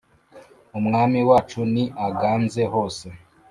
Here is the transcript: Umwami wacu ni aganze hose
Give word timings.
Umwami 0.79 1.19
wacu 1.29 1.59
ni 1.73 1.83
aganze 2.07 2.61
hose 2.73 3.05